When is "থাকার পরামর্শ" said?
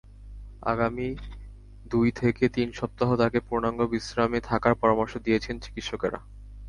4.41-5.13